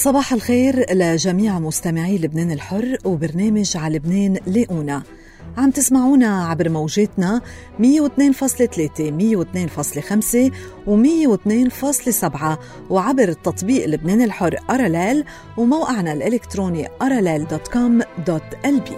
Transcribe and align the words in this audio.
صباح 0.00 0.32
الخير 0.32 0.94
لجميع 0.94 1.58
مستمعي 1.58 2.18
لبنان 2.18 2.50
الحر 2.50 2.98
وبرنامج 3.04 3.76
على 3.76 3.96
لبنان 3.96 4.38
لاقونا 4.46 5.02
عم 5.56 5.70
تسمعونا 5.70 6.46
عبر 6.46 6.68
موجاتنا 6.68 7.40
102.3 7.78 7.82
102.5 7.82 7.86
و 10.86 11.04
102.7 11.04 11.06
وعبر 12.90 13.28
التطبيق 13.28 13.86
لبنان 13.86 14.22
الحر 14.22 14.56
أراليل 14.70 15.24
وموقعنا 15.56 16.12
الإلكتروني 16.12 16.88
أراليل.com.lb 17.02 18.90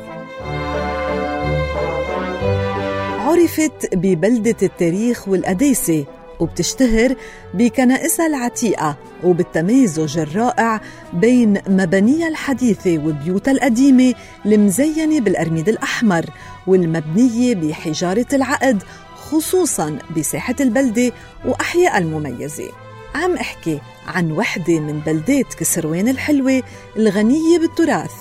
عرفت 3.20 3.94
ببلدة 3.94 4.56
التاريخ 4.62 5.28
والقداسة 5.28 6.04
وبتشتهر 6.42 7.14
بكنائسها 7.54 8.26
العتيقة 8.26 8.96
وبالتمازج 9.24 10.18
الرائع 10.18 10.80
بين 11.12 11.60
مبانيها 11.68 12.28
الحديثة 12.28 12.98
وبيوتها 12.98 13.52
القديمة 13.52 14.14
المزينة 14.46 15.20
بالأرميد 15.20 15.68
الأحمر 15.68 16.26
والمبنية 16.66 17.54
بحجارة 17.54 18.26
العقد 18.32 18.82
خصوصا 19.14 19.98
بساحة 20.16 20.54
البلدة 20.60 21.12
وأحياء 21.44 21.98
المميزة. 21.98 22.68
عم 23.14 23.36
أحكي 23.36 23.80
عن 24.06 24.32
وحدة 24.32 24.80
من 24.80 25.00
بلدات 25.00 25.54
كسروان 25.54 26.08
الحلوة 26.08 26.62
الغنية 26.96 27.58
بالتراث. 27.58 28.12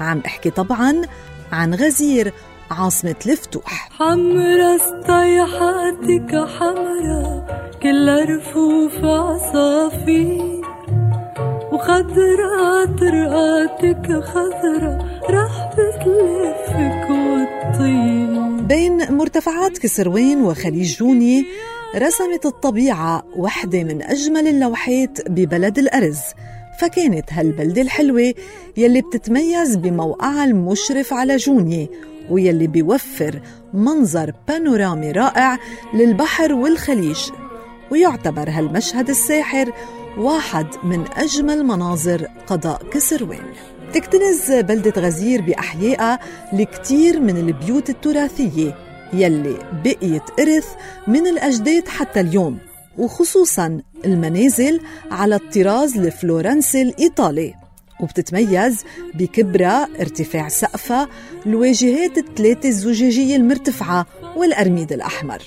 عم 0.00 0.22
أحكي 0.26 0.50
طبعا 0.50 1.02
عن 1.52 1.74
غزير 1.74 2.32
عاصمة 2.70 3.16
الفتوح 3.26 3.88
حمرا 3.98 4.76
استيحاتك 4.76 6.48
حمرا 6.58 7.46
كلها 7.82 8.24
رفوف 8.24 9.04
عصافير. 9.04 10.64
وخضرا 11.72 12.84
طرقاتك 12.84 14.24
خضرا 14.24 14.98
رح 15.30 15.70
بتلفك 15.72 17.10
وتطير 17.10 18.66
بين 18.66 19.12
مرتفعات 19.12 19.78
كسروان 19.78 20.42
وخليج 20.42 20.96
جوني 20.98 21.46
رسمت 21.96 22.46
الطبيعة 22.46 23.22
وحدة 23.36 23.84
من 23.84 24.02
أجمل 24.02 24.48
اللوحات 24.48 25.30
ببلد 25.30 25.78
الأرز. 25.78 26.20
فكانت 26.80 27.32
هالبلدة 27.32 27.82
الحلوة 27.82 28.34
يلي 28.76 29.02
بتتميز 29.02 29.76
بموقعها 29.76 30.44
المشرف 30.44 31.12
على 31.12 31.36
جوني 31.36 31.88
ويلي 32.30 32.66
بيوفر 32.66 33.40
منظر 33.74 34.32
بانورامي 34.48 35.12
رائع 35.12 35.58
للبحر 35.94 36.52
والخليج. 36.52 37.18
ويعتبر 37.90 38.50
هالمشهد 38.50 39.10
الساحر 39.10 39.72
واحد 40.18 40.66
من 40.84 41.04
أجمل 41.16 41.64
مناظر 41.64 42.26
قضاء 42.46 42.82
كسروان 42.90 43.44
تكتنز 43.94 44.52
بلدة 44.52 45.00
غزير 45.00 45.42
بأحيائها 45.42 46.18
لكتير 46.52 47.20
من 47.20 47.36
البيوت 47.36 47.90
التراثية 47.90 48.74
يلي 49.12 49.58
بقيت 49.84 50.22
إرث 50.40 50.68
من 51.06 51.26
الأجداد 51.26 51.88
حتى 51.88 52.20
اليوم 52.20 52.58
وخصوصا 52.98 53.80
المنازل 54.04 54.80
على 55.10 55.34
الطراز 55.34 55.98
الفلورنسي 55.98 56.82
الإيطالي. 56.82 57.54
وبتتميز 58.00 58.84
بكبرها 59.14 59.88
ارتفاع 60.00 60.48
سقفها 60.48 61.08
الواجهات 61.46 62.18
الثلاثة 62.18 62.68
الزجاجية 62.68 63.36
المرتفعة 63.36 64.06
والأرميد 64.36 64.92
الأحمر. 64.92 65.42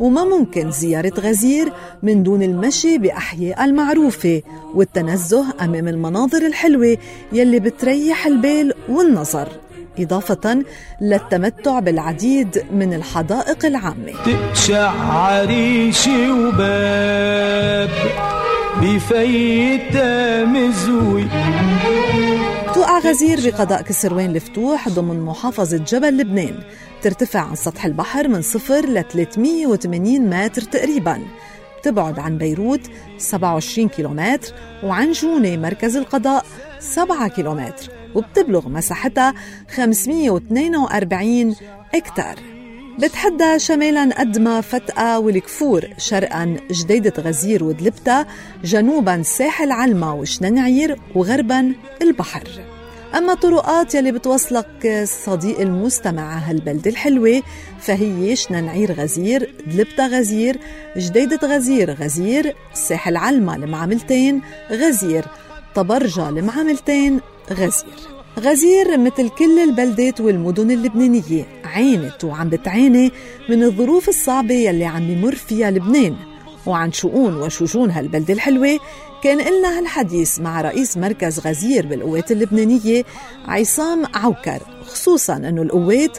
وما 0.00 0.24
ممكن 0.24 0.70
زيارة 0.70 1.12
غزير 1.20 1.72
من 2.02 2.22
دون 2.22 2.42
المشي 2.42 2.98
بأحياء 2.98 3.64
المعروفة 3.64 4.42
والتنزه 4.74 5.44
أمام 5.60 5.88
المناظر 5.88 6.46
الحلوة 6.46 6.98
يلي 7.32 7.60
بتريح 7.60 8.26
البال 8.26 8.74
والنظر 8.88 9.48
إضافة 9.98 10.62
للتمتع 11.00 11.78
بالعديد 11.78 12.64
من 12.72 12.94
الحدائق 12.94 13.66
العامة. 13.66 14.12
تقشع 14.24 14.90
عريشي 14.90 16.30
وباب. 16.30 17.90
بفيتا 18.76 20.44
مزوي. 20.44 21.24
توقع 22.74 22.98
غزير 22.98 23.40
بقضاء 23.44 23.82
كسروان 23.82 24.36
الفتوح 24.36 24.88
ضمن 24.88 25.20
محافظة 25.20 25.76
جبل 25.76 26.16
لبنان. 26.16 26.54
ترتفع 27.02 27.40
عن 27.40 27.54
سطح 27.54 27.84
البحر 27.84 28.28
من 28.28 28.42
صفر 28.42 28.86
ل 28.86 29.04
380 29.04 30.30
متر 30.30 30.62
تقريبا. 30.62 31.22
تبعد 31.82 32.18
عن 32.18 32.38
بيروت 32.38 32.80
27 33.18 33.88
كيلومتر 33.88 34.54
وعن 34.84 35.12
جونة 35.12 35.56
مركز 35.56 35.96
القضاء 35.96 36.46
7 36.80 37.28
كيلومتر 37.28 37.90
وبتبلغ 38.14 38.68
مساحتها 38.68 39.34
542 39.74 41.56
اكتار 41.94 42.34
بتحدى 43.02 43.58
شمالا 43.58 44.02
أدمى 44.02 44.62
فتقة 44.62 45.18
والكفور 45.18 45.88
شرقا 45.98 46.56
جديدة 46.70 47.12
غزير 47.18 47.64
ودلبتا 47.64 48.26
جنوبا 48.64 49.22
ساحل 49.22 49.72
علمة 49.72 50.14
وشننعير 50.14 51.00
وغربا 51.14 51.74
البحر. 52.02 52.48
أما 53.14 53.32
الطرقات 53.32 53.94
يلي 53.94 54.12
بتوصلك 54.12 55.04
صديق 55.24 55.60
المستمع 55.60 56.38
هالبلدة 56.38 56.90
الحلوة 56.90 57.42
فهي 57.80 58.36
شننعير 58.36 58.92
غزير 58.92 59.54
دلبتا 59.66 60.06
غزير 60.06 60.58
جديدة 60.96 61.38
غزير 61.44 61.90
غزير 61.90 62.56
ساحل 62.74 63.16
علمة 63.16 63.56
المعاملتين 63.56 64.42
غزير 64.70 65.24
طبرجة 65.74 66.28
المعاملتين 66.28 67.20
غزير. 67.50 68.19
غزير 68.38 68.98
مثل 68.98 69.28
كل 69.28 69.58
البلدات 69.58 70.20
والمدن 70.20 70.70
اللبنانية 70.70 71.46
عانت 71.64 72.24
وعم 72.24 72.48
بتعاني 72.48 73.10
من 73.48 73.62
الظروف 73.62 74.08
الصعبة 74.08 74.54
يلي 74.54 74.84
عم 74.84 75.10
يمر 75.10 75.34
فيها 75.34 75.70
لبنان. 75.70 76.16
وعن 76.66 76.92
شؤون 76.92 77.36
وشجون 77.36 77.90
هالبلدة 77.90 78.34
الحلوة 78.34 78.78
كان 79.22 79.40
إلنا 79.40 79.78
هالحديث 79.78 80.40
مع 80.40 80.60
رئيس 80.60 80.96
مركز 80.96 81.40
غزير 81.40 81.86
بالقوات 81.86 82.32
اللبنانية 82.32 83.04
عصام 83.44 84.06
عوكر 84.14 84.60
خصوصا 84.82 85.36
أنه 85.36 85.62
القوات 85.62 86.18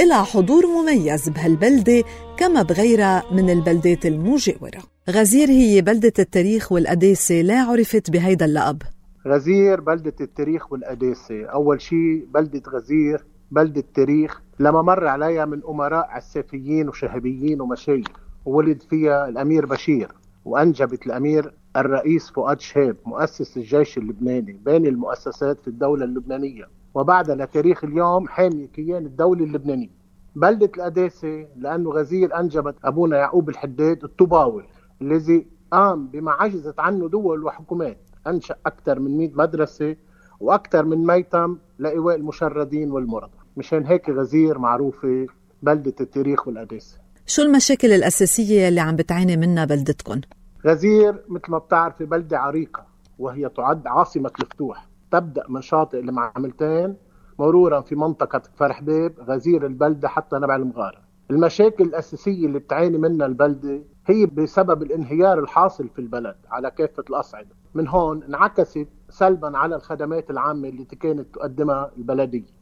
إلها 0.00 0.22
حضور 0.22 0.66
مميز 0.66 1.28
بهالبلدة 1.28 2.04
كما 2.36 2.62
بغيرها 2.62 3.24
من 3.32 3.50
البلدات 3.50 4.06
المجاورة 4.06 4.82
غزير 5.10 5.50
هي 5.50 5.80
بلدة 5.80 6.12
التاريخ 6.18 6.72
والقداسة 6.72 7.34
لا 7.34 7.62
عرفت 7.62 8.10
بهيدا 8.10 8.44
اللقب. 8.44 8.82
غزير 9.26 9.80
بلدة 9.80 10.14
التاريخ 10.20 10.72
والقداسة 10.72 11.44
أول 11.44 11.80
شيء 11.80 12.26
بلدة 12.34 12.62
غزير 12.70 13.24
بلدة 13.50 13.84
تاريخ 13.94 14.42
لما 14.60 14.82
مر 14.82 15.06
عليها 15.06 15.44
من 15.44 15.60
أمراء 15.68 16.06
عسافيين 16.10 16.88
وشهبيين 16.88 17.60
ومشايخ 17.60 18.06
وولد 18.44 18.82
فيها 18.82 19.28
الأمير 19.28 19.66
بشير 19.66 20.12
وأنجبت 20.44 21.06
الأمير 21.06 21.54
الرئيس 21.76 22.30
فؤاد 22.30 22.60
شهاب 22.60 22.96
مؤسس 23.06 23.56
الجيش 23.56 23.98
اللبناني 23.98 24.52
باني 24.52 24.88
المؤسسات 24.88 25.60
في 25.60 25.68
الدولة 25.68 26.04
اللبنانية. 26.04 26.64
وبعد 26.94 27.30
لتاريخ 27.30 27.84
اليوم 27.84 28.28
حامي 28.28 28.66
كيان 28.66 29.06
الدولة 29.06 29.44
اللبنانية. 29.44 29.90
بلدة 30.36 30.66
القداسة 30.76 31.46
لأنه 31.56 31.90
غزير 31.90 32.40
أنجبت 32.40 32.74
أبونا 32.84 33.16
يعقوب 33.16 33.48
الحداد 33.48 34.04
الطوباوي 34.04 34.64
الذي 35.02 35.46
قام 35.70 36.06
بما 36.06 36.32
عجزت 36.32 36.80
عنه 36.80 37.08
دول 37.08 37.44
وحكومات. 37.44 37.98
أنشأ 38.26 38.54
أكثر 38.66 39.00
من 39.00 39.16
100 39.18 39.30
مدرسة 39.34 39.96
وأكثر 40.40 40.84
من 40.84 41.06
ميتم 41.06 41.58
لإيواء 41.78 42.16
المشردين 42.16 42.90
والمرضى. 42.92 43.38
مشان 43.56 43.86
هيك 43.86 44.10
غزير 44.10 44.58
معروفة 44.58 45.26
بلدة 45.62 45.94
التاريخ 46.00 46.48
والقداسة. 46.48 46.98
شو 47.26 47.42
المشاكل 47.42 47.92
الأساسية 47.92 48.68
اللي 48.68 48.80
عم 48.80 48.96
بتعاني 48.96 49.36
منها 49.36 49.64
بلدتكم؟ 49.64 50.20
غزير 50.66 51.22
مثل 51.28 51.44
ما 51.50 51.58
بتعرفي 51.58 52.04
بلدة 52.04 52.38
عريقة 52.38 52.86
وهي 53.18 53.48
تعد 53.48 53.86
عاصمة 53.86 54.30
الفتوح 54.40 54.86
تبدأ 55.10 55.42
من 55.48 55.60
شاطئ 55.60 56.00
المعاملتين 56.00 56.96
مرورا 57.38 57.80
في 57.80 57.94
منطقة 57.94 58.42
فرح 58.56 58.82
بيب 58.82 59.12
غزير 59.20 59.66
البلدة 59.66 60.08
حتى 60.08 60.36
نبع 60.36 60.56
المغارة. 60.56 60.98
المشاكل 61.30 61.84
الأساسية 61.84 62.46
اللي 62.46 62.58
بتعاني 62.58 62.98
منها 62.98 63.26
البلدة 63.26 63.82
هي 64.06 64.26
بسبب 64.26 64.82
الانهيار 64.82 65.38
الحاصل 65.38 65.88
في 65.88 65.98
البلد 65.98 66.36
على 66.50 66.70
كافة 66.70 67.04
الأصعدة. 67.10 67.48
من 67.74 67.88
هون 67.88 68.22
انعكست 68.22 68.88
سلبا 69.08 69.58
على 69.58 69.76
الخدمات 69.76 70.30
العامة 70.30 70.68
اللي 70.68 70.84
كانت 70.84 71.34
تقدمها 71.34 71.92
البلدية 71.96 72.54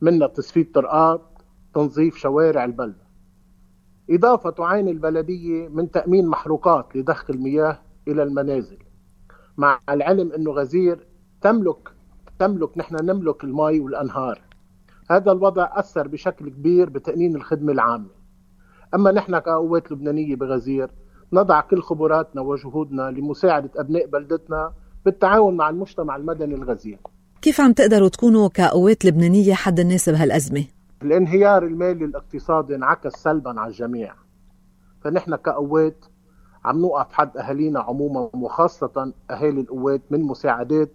منها 0.00 0.26
تصفية 0.26 0.72
طرقات 0.72 1.22
تنظيف 1.74 2.16
شوارع 2.16 2.64
البلدة 2.64 3.06
إضافة 4.10 4.50
تعاني 4.50 4.90
البلدية 4.90 5.68
من 5.68 5.90
تأمين 5.90 6.26
محروقات 6.26 6.96
لضخ 6.96 7.30
المياه 7.30 7.78
إلى 8.08 8.22
المنازل 8.22 8.78
مع 9.56 9.80
العلم 9.88 10.32
أنه 10.32 10.50
غزير 10.50 11.06
تملك 11.40 11.96
تملك 12.38 12.78
نحن 12.78 12.96
نملك 13.04 13.44
الماء 13.44 13.80
والأنهار. 13.80 14.40
هذا 15.10 15.32
الوضع 15.32 15.68
أثر 15.72 16.08
بشكل 16.08 16.48
كبير 16.48 16.90
بتأمين 16.90 17.36
الخدمة 17.36 17.72
العامة. 17.72 18.10
أما 18.94 19.12
نحن 19.12 19.38
كقوات 19.38 19.92
لبنانية 19.92 20.36
بغزير 20.36 20.90
نضع 21.32 21.60
كل 21.60 21.82
خبراتنا 21.82 22.42
وجهودنا 22.42 23.10
لمساعدة 23.10 23.70
أبناء 23.76 24.06
بلدتنا 24.06 24.72
بالتعاون 25.04 25.56
مع 25.56 25.68
المجتمع 25.70 26.16
المدني 26.16 26.54
الغزير 26.54 26.98
كيف 27.42 27.60
عم 27.60 27.72
تقدروا 27.72 28.08
تكونوا 28.08 28.48
كقوات 28.48 29.04
لبنانية 29.04 29.54
حد 29.54 29.80
الناس 29.80 30.08
بهالأزمة؟ 30.08 30.64
الانهيار 31.02 31.62
المالي 31.62 32.04
الاقتصادي 32.04 32.74
انعكس 32.74 33.12
سلبا 33.12 33.60
على 33.60 33.70
الجميع 33.70 34.14
فنحن 35.00 35.36
كقوات 35.36 36.04
عم 36.64 36.80
نوقف 36.80 37.12
حد 37.12 37.36
أهالينا 37.36 37.80
عموما 37.80 38.30
وخاصة 38.34 39.12
أهالي 39.30 39.60
القوات 39.60 40.00
من 40.10 40.22
مساعدات 40.22 40.90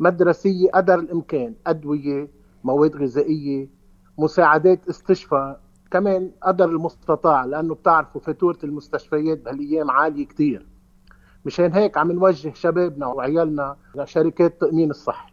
مدرسية 0.00 0.70
قدر 0.70 0.94
الإمكان 0.94 1.54
أدوية 1.66 2.28
مواد 2.64 2.96
غذائية 2.96 3.68
مساعدات 4.18 4.88
استشفاء 4.88 5.60
كمان 5.90 6.30
قدر 6.42 6.64
المستطاع 6.64 7.44
لأنه 7.44 7.74
بتعرفوا 7.74 8.20
فاتورة 8.20 8.58
المستشفيات 8.64 9.38
بهالأيام 9.44 9.90
عالية 9.90 10.26
كثير 10.26 10.66
مشان 11.44 11.72
هيك 11.72 11.98
عم 11.98 12.12
نوجه 12.12 12.52
شبابنا 12.54 13.06
وعيالنا 13.06 13.76
لشركات 13.94 14.60
تامين 14.60 14.90
الصحي. 14.90 15.32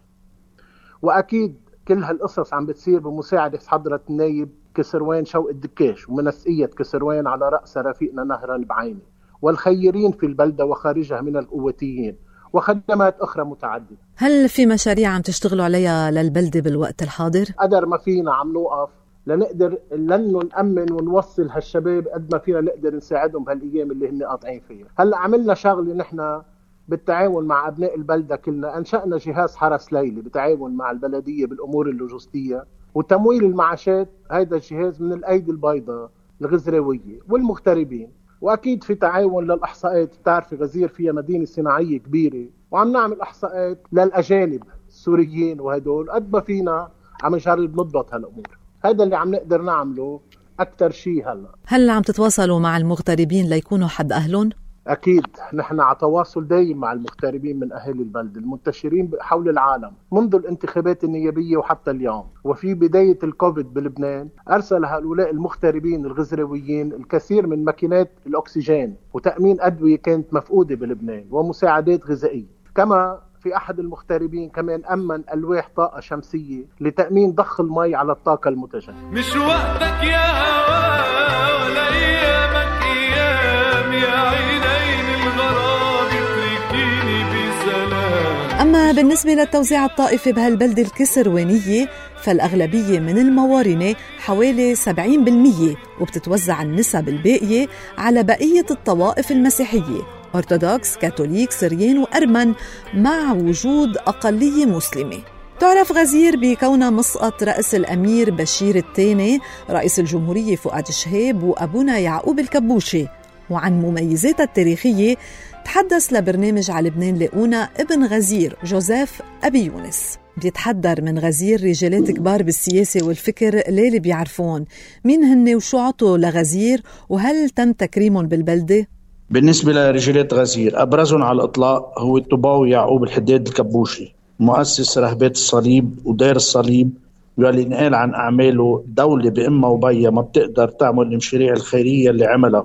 وأكيد 1.02 1.56
كل 1.88 2.02
هالقصص 2.02 2.54
عم 2.54 2.66
بتصير 2.66 2.98
بمساعدة 2.98 3.58
حضرة 3.66 4.00
النايب 4.10 4.48
كسروان 4.74 5.24
شوق 5.24 5.48
الدكاش 5.48 6.08
ومنسقية 6.08 6.66
كسروان 6.66 7.26
على 7.26 7.48
رأس 7.48 7.78
رفيقنا 7.78 8.24
نهران 8.24 8.64
بعيني. 8.64 9.02
والخيرين 9.42 10.12
في 10.12 10.26
البلدة 10.26 10.64
وخارجها 10.64 11.20
من 11.20 11.36
القوتيين. 11.36 12.16
وخدمات 12.52 13.20
أخرى 13.20 13.44
متعددة. 13.44 13.96
هل 14.16 14.48
في 14.48 14.66
مشاريع 14.66 15.10
عم 15.10 15.20
تشتغلوا 15.20 15.64
عليها 15.64 16.10
للبلدة 16.10 16.60
بالوقت 16.60 17.02
الحاضر؟ 17.02 17.44
قدر 17.58 17.86
ما 17.86 17.98
فينا 17.98 18.34
عم 18.34 18.52
نوقف. 18.52 18.90
لنقدر 19.28 19.78
لأنه 19.90 20.40
نامن 20.56 20.92
ونوصل 20.92 21.48
هالشباب 21.48 22.08
قد 22.08 22.32
ما 22.32 22.38
فينا 22.38 22.60
نقدر 22.60 22.96
نساعدهم 22.96 23.44
بهالأيام 23.44 23.90
اللي 23.90 24.08
هن 24.08 24.22
قاطعين 24.22 24.60
فيها، 24.68 24.86
هلأ 24.98 25.18
عملنا 25.18 25.54
شغلة 25.54 25.94
نحن 25.94 26.42
بالتعاون 26.88 27.44
مع 27.44 27.68
أبناء 27.68 27.96
البلدة 27.96 28.36
كلنا 28.36 28.78
أنشأنا 28.78 29.16
جهاز 29.18 29.56
حرس 29.56 29.92
ليلي 29.92 30.20
بالتعاون 30.20 30.76
مع 30.76 30.90
البلدية 30.90 31.46
بالأمور 31.46 31.88
اللوجستية 31.88 32.64
وتمويل 32.94 33.44
المعاشات 33.44 34.08
هذا 34.30 34.56
الجهاز 34.56 35.02
من 35.02 35.12
الأيدي 35.12 35.50
البيضاء 35.50 36.10
الغزراويه 36.40 37.18
والمغتربين. 37.28 38.10
وأكيد 38.40 38.84
في 38.84 38.94
تعاون 38.94 39.44
للأحصاءات 39.44 40.14
بتعرفي 40.22 40.56
غزير 40.56 40.88
فيها 40.88 41.12
مدينة 41.12 41.44
صناعية 41.44 41.98
كبيرة 41.98 42.46
وعم 42.70 42.92
نعمل 42.92 43.20
أحصاءات 43.20 43.78
للأجانب 43.92 44.62
السوريين 44.88 45.60
وهدول 45.60 46.10
قد 46.10 46.32
ما 46.32 46.40
فينا 46.40 46.88
عم 47.22 47.34
نجرب 47.34 47.72
نضبط 47.72 48.14
هالأمور. 48.14 48.58
هذا 48.84 49.04
اللي 49.04 49.16
عم 49.16 49.30
نقدر 49.34 49.62
نعمله 49.62 50.20
أكثر 50.60 50.90
شيء 50.90 51.32
هلا. 51.32 51.48
هل 51.66 51.90
عم 51.90 52.02
تتواصلوا 52.02 52.58
مع 52.58 52.76
المغتربين 52.76 53.46
ليكونوا 53.48 53.88
حد 53.88 54.12
أهلهم؟ 54.12 54.50
أكيد 54.86 55.26
نحن 55.54 55.80
على 55.80 55.96
تواصل 56.00 56.48
دايم 56.48 56.78
مع 56.78 56.92
المغتربين 56.92 57.60
من 57.60 57.72
أهالي 57.72 58.02
البلد 58.02 58.36
المنتشرين 58.36 59.10
حول 59.20 59.48
العالم 59.48 59.92
منذ 60.12 60.34
الانتخابات 60.34 61.04
النيابية 61.04 61.56
وحتى 61.56 61.90
اليوم. 61.90 62.24
وفي 62.44 62.74
بداية 62.74 63.18
الكوفيد 63.22 63.74
بلبنان 63.74 64.28
أرسل 64.50 64.84
هؤلاء 64.84 65.30
المغتربين 65.30 66.06
الغزراويين 66.06 66.92
الكثير 66.92 67.46
من 67.46 67.64
ماكينات 67.64 68.10
الأكسجين 68.26 68.96
وتأمين 69.14 69.60
أدوية 69.60 69.96
كانت 69.96 70.34
مفقودة 70.34 70.74
بلبنان 70.74 71.24
ومساعدات 71.30 72.06
غذائية. 72.06 72.46
كما 72.74 73.20
في 73.48 73.56
أحد 73.56 73.78
المغتربين 73.78 74.48
كمان 74.50 74.84
أمن 74.84 75.22
ألواح 75.34 75.68
طاقة 75.76 76.00
شمسية 76.00 76.64
لتأمين 76.80 77.32
ضخ 77.32 77.60
المي 77.60 77.94
على 77.94 78.12
الطاقة 78.12 78.48
المتجدده 78.48 78.94
مش 79.12 79.36
وقتك 79.36 80.02
يا 80.02 80.26
هوا 80.42 81.64
ولا 81.64 81.88
أيامك 81.88 82.82
أيام 82.82 83.92
يا 83.92 84.18
عينين 84.18 85.22
الغراب 85.22 86.06
اتركيني 86.06 87.24
بسلام. 87.24 88.60
أما 88.60 88.92
بالنسبة 88.92 89.32
للتوزيع 89.34 89.84
الطائفي 89.84 90.32
بهالبلدة 90.32 90.82
الكسروانية 90.82 91.88
فالأغلبية 92.22 93.00
من 93.00 93.18
الموارنة 93.18 93.94
حوالي 94.18 94.74
70% 94.76 95.76
وبتتوزع 96.00 96.62
النسب 96.62 97.08
الباقية 97.08 97.66
على 97.98 98.22
بقية 98.22 98.66
الطوائف 98.70 99.30
المسيحية. 99.32 100.17
أرثوذكس، 100.34 100.96
كاثوليك، 100.96 101.52
سريان 101.52 101.98
وأرمن 101.98 102.54
مع 102.94 103.32
وجود 103.32 103.96
أقلية 103.96 104.66
مسلمة. 104.66 105.18
تعرف 105.60 105.92
غزير 105.92 106.36
بكونها 106.36 106.90
مسقط 106.90 107.42
رأس 107.42 107.74
الأمير 107.74 108.30
بشير 108.30 108.76
الثاني 108.76 109.38
رئيس 109.70 109.98
الجمهورية 109.98 110.56
فؤاد 110.56 110.88
شهاب 110.90 111.42
وأبونا 111.42 111.98
يعقوب 111.98 112.38
الكبوشي. 112.38 113.06
وعن 113.50 113.80
مميزاتها 113.80 114.44
التاريخية 114.44 115.16
تحدث 115.64 116.12
لبرنامج 116.12 116.70
على 116.70 116.88
لبنان 116.88 117.14
لاقونا 117.14 117.68
ابن 117.76 118.04
غزير 118.04 118.56
جوزيف 118.64 119.22
أبي 119.44 119.64
يونس. 119.64 120.18
بيتحدر 120.36 121.02
من 121.02 121.18
غزير 121.18 121.64
رجالات 121.64 122.10
كبار 122.10 122.42
بالسياسة 122.42 123.06
والفكر 123.06 123.62
ليلي 123.68 123.98
بيعرفون. 123.98 124.64
مين 125.04 125.24
هن 125.24 125.54
وشو 125.54 125.78
عطوا 125.78 126.18
لغزير؟ 126.18 126.82
وهل 127.08 127.50
تم 127.50 127.72
تكريمهم 127.72 128.26
بالبلدة؟ 128.26 128.86
بالنسبة 129.30 129.72
لرجالات 129.72 130.34
غزير 130.34 130.82
أبرزهم 130.82 131.22
على 131.22 131.36
الإطلاق 131.36 131.98
هو 131.98 132.16
الطباوي 132.18 132.70
يعقوب 132.70 133.04
الحداد 133.04 133.46
الكبوشي 133.48 134.14
مؤسس 134.40 134.98
رهبات 134.98 135.30
الصليب 135.30 135.98
ودير 136.04 136.36
الصليب 136.36 136.90
واللي 137.38 137.64
نقال 137.64 137.94
عن 137.94 138.14
أعماله 138.14 138.84
دولة 138.86 139.30
بأمها 139.30 139.70
وبيا 139.70 140.10
ما 140.10 140.22
بتقدر 140.22 140.68
تعمل 140.68 141.02
المشاريع 141.06 141.52
الخيرية 141.52 142.10
اللي 142.10 142.26
عملها 142.26 142.64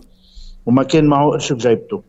وما 0.66 0.84
كان 0.84 1.06
معه 1.06 1.30
قرش 1.32 1.54
بجيبته 1.54 2.02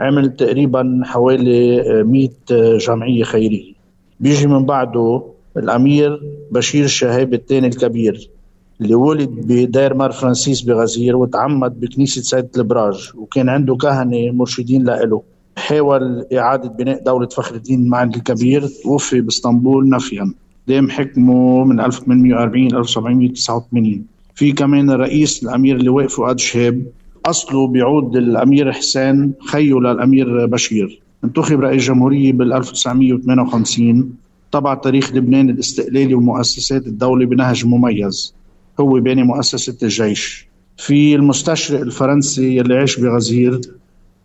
عمل 0.00 0.36
تقريبا 0.36 1.00
حوالي 1.04 1.82
100 2.02 2.28
جمعية 2.76 3.22
خيرية. 3.24 3.74
بيجي 4.20 4.46
من 4.46 4.64
بعده 4.66 5.22
الأمير 5.56 6.20
بشير 6.50 6.84
الشهاب 6.84 7.34
الثاني 7.34 7.66
الكبير. 7.66 8.30
اللي 8.84 8.94
ولد 8.94 9.28
بدير 9.28 9.94
مار 9.94 10.12
فرانسيس 10.12 10.60
بغزير 10.60 11.16
وتعمد 11.16 11.80
بكنيسة 11.80 12.22
سيد 12.22 12.48
البراج 12.56 13.10
وكان 13.14 13.48
عنده 13.48 13.74
كهنة 13.76 14.30
مرشدين 14.32 14.84
لإله. 14.84 15.22
حاول 15.56 16.26
إعادة 16.32 16.68
بناء 16.68 17.02
دولة 17.04 17.26
فخر 17.28 17.54
الدين 17.54 17.88
معن 17.88 18.08
الكبير 18.08 18.66
توفي 18.82 19.20
بإسطنبول 19.20 19.88
نفيا. 19.88 20.32
دام 20.68 20.90
حكمه 20.90 21.64
من 21.64 21.80
1840 21.80 22.68
ل 22.68 22.76
1789 22.76 24.02
في 24.34 24.52
كمان 24.52 24.90
الرئيس 24.90 25.42
الأمير 25.42 25.76
اللواء 25.76 26.06
فؤاد 26.06 26.38
شهاب 26.38 26.82
أصله 27.26 27.66
بيعود 27.66 28.16
الأمير 28.16 28.72
حسين 28.72 29.32
خيه 29.46 29.80
للأمير 29.80 30.46
بشير. 30.46 31.00
انتخب 31.24 31.60
رئيس 31.60 31.82
جمهورية 31.82 32.32
بال 32.32 32.52
1958 32.52 34.12
طبع 34.52 34.74
تاريخ 34.74 35.14
لبنان 35.14 35.50
الاستقلالي 35.50 36.14
ومؤسسات 36.14 36.86
الدولة 36.86 37.26
بنهج 37.26 37.66
مميز. 37.66 38.34
هو 38.80 39.00
باني 39.00 39.22
مؤسسة 39.22 39.76
الجيش. 39.82 40.48
في 40.76 41.14
المستشرق 41.14 41.80
الفرنسي 41.80 42.56
يلي 42.56 42.76
عاش 42.76 43.00
بغزير 43.00 43.60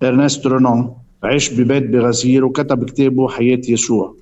إرنست 0.04 0.48
رينان 0.48 0.94
عاش 1.24 1.54
ببيت 1.54 1.84
بغزير 1.90 2.46
وكتب 2.46 2.84
كتابه 2.90 3.28
حياة 3.28 3.62
يسوع. 3.70 4.16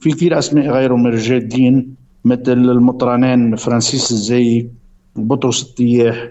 في 0.00 0.10
كثير 0.10 0.38
أسماء 0.38 0.70
غيره 0.70 0.96
من 0.96 1.06
رجال 1.06 1.42
الدين 1.42 1.94
مثل 2.24 2.52
المطرانين 2.52 3.56
فرانسيس 3.56 4.12
الزايك 4.12 4.70
بطرس 5.16 5.62
التياح 5.62 6.28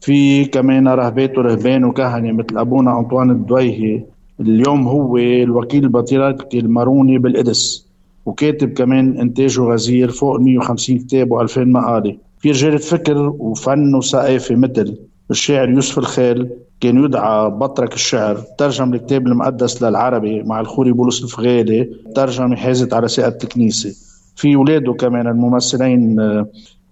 في 0.00 0.44
كمان 0.44 0.88
راهبات 0.88 1.38
ورهبان 1.38 1.84
وكهنة 1.84 2.32
مثل 2.32 2.58
أبونا 2.58 2.98
أنطوان 2.98 3.30
الدويهي. 3.30 4.02
اليوم 4.40 4.88
هو 4.88 5.16
الوكيل 5.16 5.84
البطريركي 5.84 6.58
الماروني 6.58 7.18
بالقدس. 7.18 7.88
وكاتب 8.26 8.72
كمان 8.72 9.20
إنتاجه 9.20 9.60
غزير 9.60 10.10
فوق 10.10 10.40
150 10.40 10.98
كتاب 10.98 11.28
و2000 11.48 11.58
مقالة. 11.58 12.16
في 12.40 12.50
رجالات 12.50 12.76
فكر 12.76 13.18
وفن 13.18 13.94
وثقافة 13.94 14.54
مثل 14.54 14.98
الشاعر 15.30 15.68
يوسف 15.70 15.98
الخال 15.98 16.50
كان 16.80 17.04
يدعى 17.04 17.50
بطرك 17.50 17.94
الشعر. 17.94 18.36
ترجم 18.58 18.94
الكتاب 18.94 19.26
المقدس 19.26 19.82
للعربي 19.82 20.42
مع 20.42 20.60
الخوري 20.60 20.92
بولس 20.92 21.22
الفغالي 21.24 21.90
ترجمة 22.14 22.56
حازت 22.56 22.94
على 22.94 23.08
ساقة 23.08 23.38
الكنيسة. 23.44 23.94
في 24.36 24.56
ولاده 24.56 24.92
كمان 24.92 25.26
الممثلين 25.26 26.16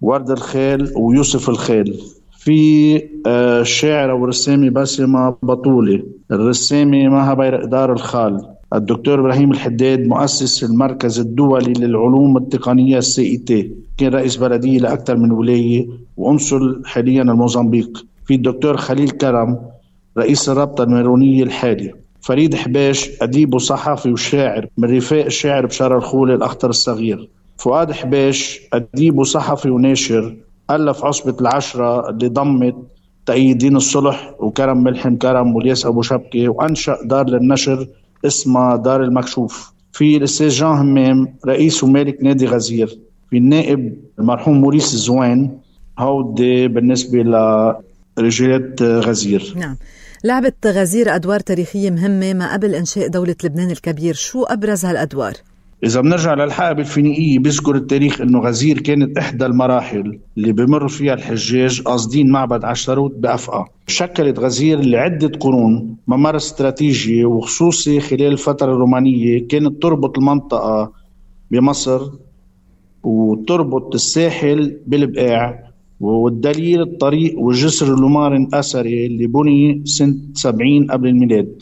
ورد 0.01 0.31
الخال 0.31 0.93
ويوسف 0.97 1.49
الخال 1.49 1.99
في 2.37 3.01
الشاعرة 3.27 4.13
والرسامة 4.13 4.69
باسمة 4.69 5.35
بطولة 5.43 6.03
الرسامة 6.31 7.07
مها 7.07 7.33
بيرقدار 7.33 7.93
الخال. 7.93 8.56
الدكتور 8.73 9.19
إبراهيم 9.19 9.51
الحداد 9.51 10.07
مؤسس 10.07 10.63
المركز 10.63 11.19
الدولي 11.19 11.73
للعلوم 11.73 12.37
التقنية 12.37 12.97
السي 12.97 13.37
تي 13.37 13.71
كان 13.97 14.13
رئيس 14.13 14.35
بلديه 14.37 14.79
لأكثر 14.79 15.17
من 15.17 15.31
ولاية 15.31 15.87
وانصل 16.17 16.81
حاليا 16.85 17.21
الموزمبيق. 17.21 18.05
في 18.25 18.35
الدكتور 18.35 18.77
خليل 18.77 19.09
كرم 19.09 19.57
رئيس 20.17 20.49
الرابطه 20.49 20.83
الميرونية 20.83 21.43
الحالي 21.43 21.93
فريد 22.21 22.55
حباش 22.55 23.09
أديب 23.21 23.53
وصحفي 23.53 24.11
وشاعر 24.11 24.67
من 24.77 24.97
رفاق 24.97 25.25
الشاعر 25.25 25.65
بشار 25.65 25.97
الخولي 25.97 26.35
الاخطر 26.35 26.69
الصغير. 26.69 27.29
فؤاد 27.57 27.91
حباش 27.91 28.59
أديب 28.73 29.17
وصحفي 29.17 29.69
وناشر 29.69 30.35
ألف 30.71 31.05
عصبة 31.05 31.35
العشرة 31.41 32.09
اللي 32.09 32.27
ضمت 32.27 32.75
تأييدين 33.25 33.75
الصلح 33.75 34.33
وكرم 34.39 34.83
ملحم 34.83 35.15
كرم 35.15 35.55
والياس 35.55 35.85
أبو 35.85 36.01
شبكة 36.01 36.49
وأنشأ 36.49 36.97
دار 37.05 37.29
للنشر 37.29 37.87
اسمها 38.25 38.75
دار 38.75 39.03
المكشوف. 39.03 39.73
في 39.91 40.17
الأستاذ 40.17 40.49
جان 40.49 40.69
همام 40.69 41.37
رئيس 41.45 41.83
ومالك 41.83 42.17
نادي 42.23 42.45
غزير. 42.45 42.99
في 43.29 43.37
النائب 43.37 43.97
المرحوم 44.19 44.61
موريس 44.61 44.93
الزوان 44.93 45.57
هودي 45.99 46.67
بالنسبة 46.67 47.23
لرجالة 48.17 48.75
غزير. 48.81 49.53
نعم. 49.57 49.77
لعبت 50.23 50.67
غزير 50.67 51.15
أدوار 51.15 51.39
تاريخية 51.39 51.89
مهمة 51.89 52.33
ما 52.33 52.53
قبل 52.53 52.75
إنشاء 52.75 53.07
دولة 53.07 53.35
لبنان 53.43 53.71
الكبير. 53.71 54.13
شو 54.13 54.43
أبرز 54.43 54.85
هالأدوار؟ 54.85 55.33
إذا 55.83 56.01
بنرجع 56.01 56.33
للحقبة 56.33 56.79
الفينيقية 56.81 57.39
بيذكر 57.39 57.75
التاريخ 57.75 58.21
إنه 58.21 58.39
غزير 58.39 58.79
كانت 58.81 59.17
إحدى 59.17 59.45
المراحل 59.45 60.19
اللي 60.37 60.51
بمر 60.51 60.87
فيها 60.87 61.13
الحجاج 61.13 61.81
قاصدين 61.81 62.29
معبد 62.31 62.65
عشتروت 62.65 63.15
بأفقى 63.15 63.65
شكلت 63.87 64.39
غزير 64.39 64.79
لعدة 64.79 65.27
قرون 65.39 65.95
ممر 66.07 66.35
استراتيجي 66.35 67.25
وخصوصي 67.25 67.99
خلال 67.99 68.21
الفترة 68.27 68.71
الرومانية 68.71 69.47
كانت 69.47 69.81
تربط 69.81 70.17
المنطقة 70.17 70.91
بمصر 71.51 72.01
وتربط 73.03 73.95
الساحل 73.95 74.77
بالبقاع 74.87 75.67
والدليل 75.99 76.81
الطريق 76.81 77.39
والجسر 77.39 77.93
اللومار 77.93 78.35
الأثري 78.35 79.05
اللي 79.05 79.27
بني 79.27 79.81
سنة 79.85 80.15
70 80.33 80.91
قبل 80.91 81.07
الميلاد. 81.07 81.61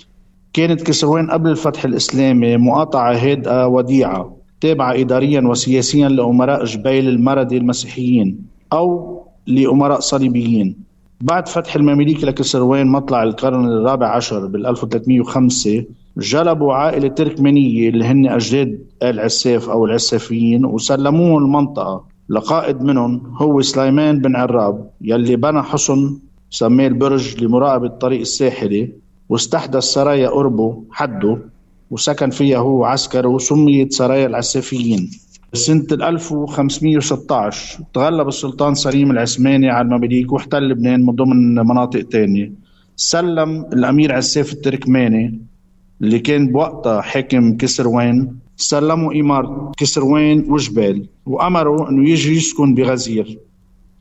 كانت 0.55 0.81
كسروان 0.81 1.31
قبل 1.31 1.49
الفتح 1.49 1.85
الإسلامي 1.85 2.57
مقاطعة 2.57 3.13
هادئة 3.13 3.67
وديعة 3.67 4.37
تابعة 4.61 4.93
إداريا 4.93 5.41
وسياسيا 5.41 6.09
لأمراء 6.09 6.63
جبيل 6.65 7.09
المردي 7.09 7.57
المسيحيين 7.57 8.37
أو 8.73 9.21
لأمراء 9.47 9.99
صليبيين. 9.99 10.75
بعد 11.21 11.47
فتح 11.47 11.75
المماليك 11.75 12.23
لكسروان 12.23 12.87
مطلع 12.87 13.23
القرن 13.23 13.65
الرابع 13.65 14.07
عشر 14.15 14.45
بال 14.45 14.65
1305 14.65 15.83
جلبوا 16.17 16.73
عائلة 16.73 17.07
تركمانية 17.07 17.89
اللي 17.89 18.05
هن 18.05 18.27
أجداد 18.27 18.79
آل 19.03 19.19
عساف 19.19 19.69
أو 19.69 19.85
العسافيين 19.85 20.65
وسلموهم 20.65 21.43
المنطقة. 21.43 22.03
لقائد 22.29 22.81
منهم 22.81 23.21
هو 23.37 23.61
سليمان 23.61 24.19
بن 24.19 24.35
عراب 24.35 24.89
يلي 25.01 25.35
بنى 25.35 25.61
حصن 25.61 26.19
سماه 26.49 26.87
البرج 26.87 27.43
لمراقبة 27.43 27.87
الطريق 27.87 28.19
الساحلي. 28.19 29.04
واستحدث 29.29 29.83
سرايا 29.83 30.29
قربه 30.29 30.83
حده 30.91 31.37
وسكن 31.91 32.29
فيها 32.29 32.57
هو 32.57 32.85
عسكر 32.85 33.27
وسميت 33.27 33.93
سرايا 33.93 34.25
العسافيين. 34.25 35.11
سنة 35.53 35.87
1516 35.91 37.83
تغلب 37.93 38.27
السلطان 38.27 38.73
سليم 38.75 39.11
العثماني 39.11 39.69
على 39.69 39.85
المماليك 39.85 40.31
واحتل 40.31 40.69
لبنان 40.69 41.05
من 41.05 41.15
ضمن 41.15 41.55
مناطق 41.55 42.01
تانية. 42.01 42.51
سلم 42.95 43.65
الأمير 43.73 44.13
عساف 44.15 44.53
التركماني 44.53 45.41
اللي 46.01 46.19
كان 46.19 46.47
بوقتها 46.51 47.01
حاكم 47.01 47.57
كسروان. 47.57 48.35
سلموا 48.57 49.13
إمارة 49.13 49.71
كسروان 49.77 50.45
وجبال 50.49 51.07
وأمروا 51.25 51.89
أنه 51.89 52.09
يجي 52.09 52.37
يسكن 52.37 52.75
بغزير. 52.75 53.39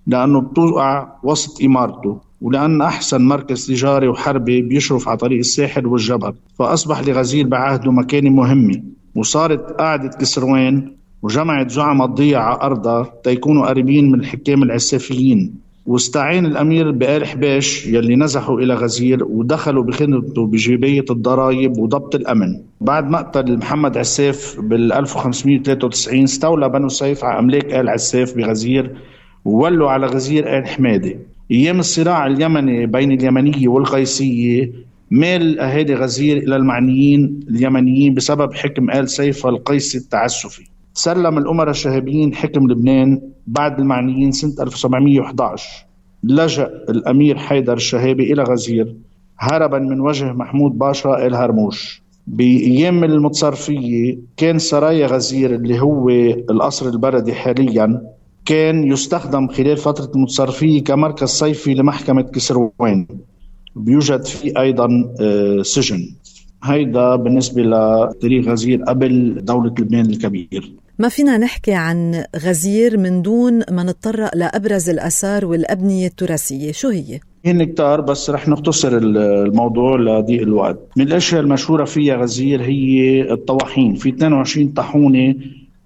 لأنه 0.06 0.40
بتوقع 0.40 1.08
وسط 1.22 1.62
إمارته 1.62 2.18
ولأن 2.40 2.82
أحسن 2.82 3.22
مركز 3.22 3.66
تجاري 3.66 4.08
وحربي 4.08 4.62
بيشرف 4.62 5.08
على 5.08 5.16
طريق 5.16 5.38
الساحل 5.38 5.86
والجبل. 5.86 6.32
فأصبح 6.58 7.00
لغزير 7.08 7.46
بعهده 7.46 7.92
مكانة 7.92 8.30
مهمة 8.30 8.82
وصارت 9.14 9.70
قاعدة 9.72 10.08
كسروان 10.08 10.90
وجمعت 11.22 11.70
زعماء 11.70 12.06
الضيعة 12.06 12.54
أرضها 12.62 13.12
تيكونوا 13.24 13.66
قريبين 13.66 14.10
من 14.10 14.20
الحكام 14.20 14.62
العسافيين. 14.62 15.54
واستعين 15.86 16.46
الأمير 16.46 16.90
بآل 16.90 17.26
حباش 17.26 17.86
يلي 17.86 18.16
نزحوا 18.16 18.60
إلى 18.60 18.74
غزير 18.74 19.24
ودخلوا 19.24 19.82
بخدمته 19.84 20.46
بجيبية 20.46 21.04
الضرائب 21.10 21.78
وضبط 21.78 22.14
الأمن. 22.14 22.60
بعد 22.80 23.10
مقتل 23.10 23.56
محمد 23.58 23.98
عساف 23.98 24.56
بال 24.60 24.92
1593 24.92 26.22
استولى 26.22 26.68
بنو 26.68 26.88
سيف 26.88 27.24
على 27.24 27.38
أملاك 27.38 27.74
آل 27.74 27.88
عساف 27.88 28.34
بغزير. 28.36 28.96
وولوا 29.44 29.90
على 29.90 30.06
غزير 30.06 30.58
آل 30.58 30.66
حمادة. 30.68 31.14
أيام 31.50 31.78
الصراع 31.78 32.26
اليمني 32.26 32.86
بين 32.86 33.12
اليمنية 33.12 33.68
والقيسية 33.68 34.72
مال 35.10 35.60
أهالي 35.60 35.94
غزير 35.94 36.36
إلى 36.36 36.56
المعنيين 36.56 37.40
اليمنيين 37.48 38.14
بسبب 38.14 38.54
حكم 38.54 38.90
آل 38.90 39.08
سيف 39.08 39.46
القيسي 39.46 39.98
التعسفي. 39.98 40.62
سلم 40.94 41.38
الأمراء 41.38 41.70
الشهابيين 41.70 42.34
حكم 42.34 42.70
لبنان 42.70 43.20
بعد 43.46 43.78
المعنيين 43.80 44.32
سنة 44.32 44.52
1711 44.60 45.86
لجأ 46.24 46.70
الأمير 46.88 47.38
حيدر 47.38 47.72
الشهابي 47.76 48.32
إلى 48.32 48.42
غزير 48.42 48.94
هربا 49.38 49.78
من 49.78 50.00
وجه 50.00 50.32
محمود 50.32 50.78
باشا 50.78 51.26
الهرموش 51.26 52.02
بأيام 52.26 53.04
المتصرفية 53.04 54.18
كان 54.36 54.58
سرايا 54.58 55.06
غزير 55.06 55.54
اللي 55.54 55.80
هو 55.80 56.08
القصر 56.50 56.88
البلدي 56.88 57.32
حاليا 57.34 58.00
كان 58.44 58.84
يستخدم 58.84 59.48
خلال 59.48 59.76
فترة 59.76 60.10
المتصرفية 60.14 60.84
كمركز 60.84 61.28
صيفي 61.28 61.74
لمحكمة 61.74 62.22
كسروان 62.22 63.06
بيوجد 63.76 64.24
فيه 64.24 64.60
أيضا 64.60 65.14
آه، 65.20 65.62
سجن. 65.62 66.14
هيدا 66.64 67.16
بالنسبة 67.16 67.62
لتاريخ 67.62 68.48
غزير 68.48 68.82
قبل 68.82 69.44
دولة 69.44 69.70
لبنان 69.78 70.06
الكبير. 70.06 70.72
ما 70.98 71.08
فينا 71.08 71.38
نحكي 71.38 71.72
عن 71.72 72.24
غزير 72.36 72.98
من 72.98 73.22
دون 73.22 73.62
ما 73.70 73.82
نتطرق 73.82 74.36
لأبرز 74.36 74.90
الآثار 74.90 75.46
والأبنية 75.46 76.06
التراثية. 76.06 76.72
شو 76.72 76.88
هي؟ 76.88 77.20
هن 77.46 77.64
كتار 77.64 78.00
بس 78.00 78.30
رح 78.30 78.48
نختصر 78.48 78.98
الموضوع 78.98 79.96
لضيق 79.96 80.42
الوقت. 80.42 80.78
من 80.96 81.06
الاشياء 81.06 81.40
المشهوره 81.40 81.84
فيها 81.84 82.16
غزير 82.16 82.62
هي 82.62 83.22
الطواحين. 83.32 83.94
في 83.94 84.08
22 84.08 84.68
طاحونة 84.68 85.34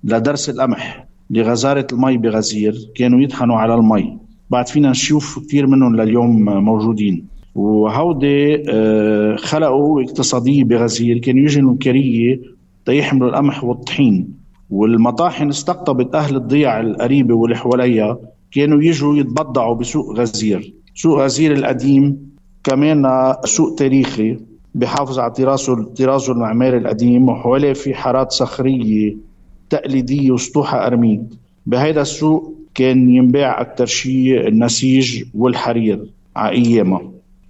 لدرس 0.05 0.51
القمح. 0.51 1.08
لغزاره 1.31 1.87
المي 1.93 2.17
بغزير 2.19 2.75
كانوا 2.95 3.21
يطحنوا 3.21 3.57
على 3.57 3.75
المي 3.75 4.19
بعد 4.51 4.69
فينا 4.69 4.91
نشوف 4.91 5.39
كثير 5.39 5.67
منهم 5.67 5.97
لليوم 5.97 6.45
موجودين. 6.45 7.25
وهودي 7.55 8.63
آه، 8.71 9.37
خلقوا 9.37 10.03
اقتصادية 10.03 10.65
بغزير 10.65 11.19
كانوا 11.19 11.41
يجوا 11.43 11.73
الكريه 11.73 12.41
تيحملوا 12.87 13.29
القمح 13.29 13.65
والطحين. 13.65 14.29
والمطاحن 14.71 15.49
استقطبت 15.49 16.15
أهل 16.15 16.37
الضيع 16.37 16.81
القريبة 16.81 17.35
واللي 17.35 17.57
حواليها 17.57 18.19
كانوا 18.53 18.83
يجوا 18.83 19.17
يتبضعوا 19.17 19.75
بسوق 19.75 20.19
غزير. 20.19 20.75
سوق 20.95 21.19
غزير 21.19 21.53
القديم 21.53 22.29
كمان 22.65 23.33
سوق 23.45 23.75
تاريخي 23.75 24.39
بحافظ 24.75 25.19
على 25.19 25.31
طرازه 25.31 25.85
طرازه 25.85 26.33
المعماري 26.33 26.79
القديم 26.79 27.29
وحواليه 27.29 27.73
في 27.73 27.95
حارات 27.95 28.33
صخرية 28.33 29.17
تقليديه 29.71 30.31
وسطوحها 30.31 30.87
أرميد. 30.87 31.35
بهيدا 31.67 32.03
السوق 32.03 32.55
كان 32.75 33.11
ينباع 33.11 33.61
أكثر 33.61 33.87
شيء 33.87 34.49
النسيج 34.49 35.25
والحرير 35.35 36.05
على 36.37 36.57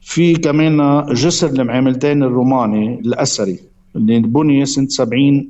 في 0.00 0.34
كمان 0.34 1.04
جسر 1.12 1.48
المعاملتين 1.48 2.22
الروماني 2.22 2.94
الأثري 3.00 3.58
اللي 3.96 4.18
بني 4.20 4.66
سنة 4.66 4.86
70 4.88 5.48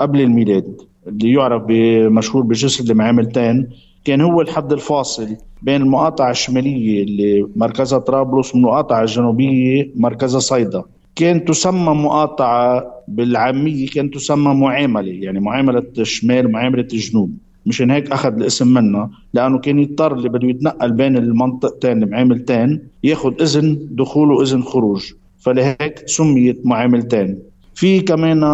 قبل 0.00 0.20
الميلاد. 0.20 0.76
اللي 1.06 1.32
يعرف 1.32 1.62
بمشهور 1.68 2.42
بجسر 2.42 2.84
المعاملتين 2.92 3.68
كان 4.04 4.20
هو 4.20 4.40
الحد 4.40 4.72
الفاصل 4.72 5.36
بين 5.62 5.82
المقاطعة 5.82 6.30
الشمالية 6.30 7.02
اللي 7.02 7.46
مركزها 7.56 7.98
طرابلس 7.98 8.54
والمقاطعة 8.54 9.00
الجنوبية 9.02 9.90
مركزها 9.96 10.40
صيدا. 10.40 10.82
كان 11.20 11.44
تسمى 11.44 11.94
مقاطعة 11.94 12.84
بالعامية 13.08 13.88
كان 13.88 14.10
تسمى 14.10 14.54
معاملة 14.54 15.12
يعني 15.12 15.40
معاملة 15.40 15.82
الشمال 15.98 16.46
ومعاملة 16.46 16.88
الجنوب 16.92 17.30
مشان 17.66 17.90
هيك 17.90 18.12
أخذ 18.12 18.32
الاسم 18.36 18.74
منها 18.74 19.10
لأنه 19.34 19.58
كان 19.58 19.78
يضطر 19.78 20.14
اللي 20.14 20.28
بده 20.28 20.48
يتنقل 20.48 20.92
بين 20.92 21.16
المنطقتين 21.16 22.02
المعاملتين 22.02 22.80
ياخذ 23.04 23.42
إذن 23.42 23.88
دخول 23.90 24.32
وإذن 24.32 24.62
خروج. 24.62 25.12
فلهيك 25.38 26.02
سميت 26.06 26.66
معاملتين 26.66 27.38
في 27.74 28.00
كمان 28.00 28.44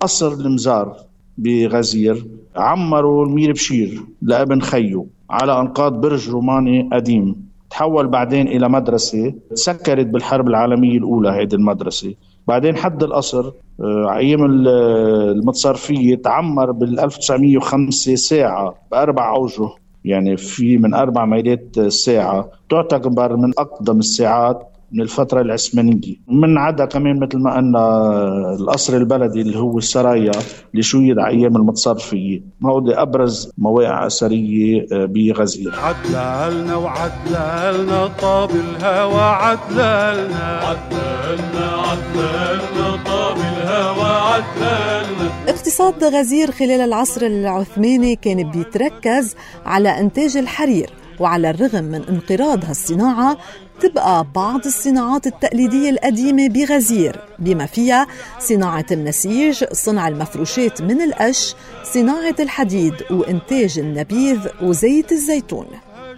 قصر 0.00 0.32
المزار 0.32 0.96
بغزير 1.38 2.26
عمروا 2.56 3.26
المير 3.26 3.52
بشير 3.52 4.00
لابن 4.22 4.60
خيو 4.60 5.06
على 5.30 5.60
أنقاض 5.60 6.00
برج 6.00 6.28
روماني 6.30 6.88
قديم. 6.92 7.47
تحول 7.70 8.06
بعدين 8.08 8.48
إلى 8.48 8.68
مدرسة 8.68 9.34
تسكرت 9.50 10.06
بالحرب 10.06 10.48
العالمية 10.48 10.98
الأولى 10.98 11.28
هذه 11.28 11.54
المدرسة. 11.54 12.14
بعدين 12.48 12.76
حد 12.76 13.02
القصر 13.02 13.52
آه، 13.80 14.16
أيام 14.16 14.44
المتصرفية 14.50 16.14
تعمر 16.14 16.72
بال 16.72 17.00
1905 17.00 18.14
ساعة 18.14 18.74
بأربع 18.90 19.36
أوجه. 19.36 19.68
يعني 20.04 20.36
في 20.36 20.76
من 20.76 20.94
أربع 20.94 21.24
ميلات 21.24 21.80
ساعة. 21.80 22.50
تعتبر 22.70 23.36
من 23.36 23.52
أقدم 23.58 23.98
الساعات 23.98 24.72
من 24.92 25.00
الفترة 25.00 25.40
العثمانية. 25.40 26.14
من 26.28 26.58
عدا 26.58 26.84
كمان 26.84 27.20
مثل 27.20 27.38
ما 27.38 27.56
قلنا 27.56 28.54
القصر 28.60 28.96
البلدي 28.96 29.40
اللي 29.40 29.58
هو 29.58 29.78
السرايا 29.78 30.32
اللي 30.72 30.82
شيد 30.82 31.18
على 31.18 31.36
أيام 31.36 31.56
المتصرفية. 31.56 32.40
هودي 32.64 32.94
أبرز 32.94 33.52
مواقع 33.58 34.06
أثرية 34.06 34.86
آه، 34.92 35.04
بغزير 35.04 35.72
عدلنا 35.78 36.76
وعدلنا 36.76 38.06
طاب 38.20 38.50
الهوى 38.50 39.20
عدلنا. 39.22 40.60
عدلنا 40.62 41.66
عدلنا 41.76 43.04
طاب 43.04 43.36
الهوى 43.36 44.10
عدلنا. 44.10 45.28
اقتصاد 45.48 46.04
غزير 46.04 46.50
خلال 46.50 46.80
العصر 46.80 47.26
العثماني 47.26 48.16
كان 48.16 48.50
بيتركز 48.50 49.34
على 49.66 50.00
إنتاج 50.00 50.36
الحرير 50.36 50.90
وعلى 51.20 51.50
الرغم 51.50 51.84
من 51.84 52.02
انقراض 52.08 52.64
هالصناعة 52.64 53.36
تبقى 53.80 54.26
بعض 54.34 54.66
الصناعات 54.66 55.26
التقليدية 55.26 55.90
القديمة 55.90 56.48
بغزير 56.48 57.20
بما 57.38 57.66
فيها 57.66 58.06
صناعة 58.38 58.86
النسيج 58.92 59.64
صنع 59.72 60.08
المفروشات 60.08 60.82
من 60.82 61.00
القش 61.02 61.54
صناعة 61.94 62.34
الحديد 62.40 62.94
وإنتاج 63.10 63.78
النبيذ 63.78 64.38
وزيت 64.62 65.12
الزيتون. 65.12 65.66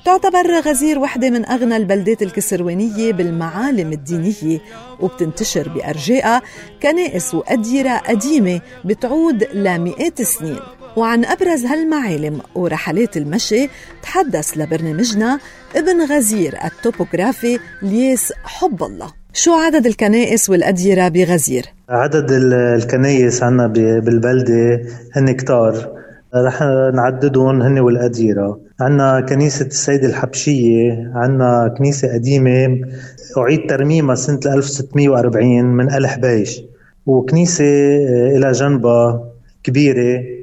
تعتبر 0.04 0.60
غزير 0.60 0.98
وحدة 0.98 1.30
من 1.30 1.46
أغنى 1.46 1.76
البلدات 1.76 2.22
الكسروانية 2.22 3.12
بالمعالم 3.12 3.92
الدينية 3.92 4.60
وبتنتشر 5.00 5.68
بأرجائها 5.68 6.42
كنائس 6.82 7.34
وأديرة 7.34 7.96
قديمة 7.96 8.60
بتعود 8.84 9.44
لمئات 9.54 10.20
السنين. 10.20 10.60
وعن 10.96 11.24
أبرز 11.24 11.64
هالمعالم 11.64 12.40
ورحلات 12.54 13.16
المشي 13.16 13.68
تحدث 14.02 14.52
لبرنامجنا 14.56 15.38
ابن 15.76 16.02
غزير 16.12 16.54
التوبوغرافي 16.64 17.58
ليس 17.82 18.32
حب 18.44 18.82
الله. 18.82 19.12
شو 19.32 19.52
عدد 19.52 19.86
الكنائس 19.86 20.50
والأديرة 20.50 21.08
بغزير؟ 21.08 21.64
عدد 21.88 22.26
الكنائس 22.30 23.42
عنا 23.42 23.66
بالبلدة 23.66 24.82
هن 25.16 25.32
كتار. 25.32 26.00
رح 26.34 26.62
نعددهم 26.94 27.62
هن 27.62 27.78
والأديرة. 27.78 28.60
عنا 28.80 29.20
كنيسة 29.20 29.66
السيدة 29.66 30.08
الحبشية 30.08 31.12
عنا 31.14 31.74
كنيسة 31.78 32.14
قديمة. 32.14 32.78
أعيد 33.38 33.66
ترميمها 33.68 34.14
سنة 34.14 34.40
1640 34.46 35.64
من 35.64 35.92
أل 35.92 36.06
حبيش 36.06 36.62
وكنيسة 37.06 37.64
آه، 37.64 38.36
إلى 38.36 38.52
جنبها 38.52 39.24
كبيرة. 39.64 40.39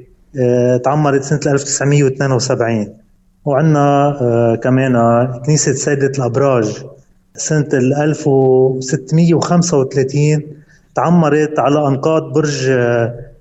تعمرت 0.84 1.22
سنة 1.22 1.40
1972 1.46 2.88
وعندنا 3.44 4.18
آه، 4.20 4.54
كمان 4.54 4.92
كنيسة 5.46 5.72
سيدة 5.72 6.12
الأبراج 6.18 6.84
سنة 7.34 7.68
1635 7.72 10.42
تعمرت 10.94 11.58
على 11.58 11.86
أنقاض 11.88 12.32
برج 12.32 12.70